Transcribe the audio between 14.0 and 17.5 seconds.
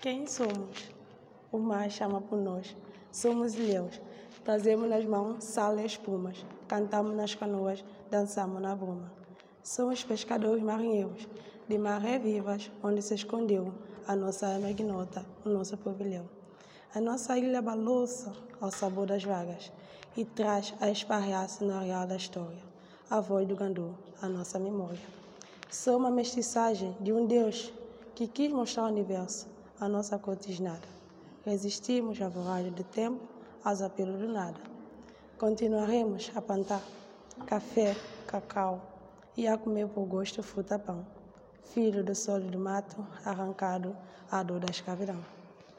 a nossa alma ignota, o nosso pavilhão. A nossa